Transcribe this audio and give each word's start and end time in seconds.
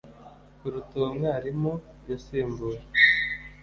kuruta 0.59 0.91
uwomwarimu 0.97 1.71
yasimbuye 2.09 2.79